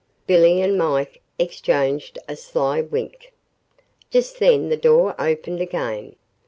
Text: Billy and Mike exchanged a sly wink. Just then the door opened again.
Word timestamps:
Billy 0.25 0.63
and 0.63 0.79
Mike 0.79 1.21
exchanged 1.37 2.17
a 2.27 2.35
sly 2.35 2.81
wink. 2.81 3.33
Just 4.09 4.39
then 4.39 4.69
the 4.69 4.75
door 4.75 5.13
opened 5.21 5.61
again. 5.61 6.15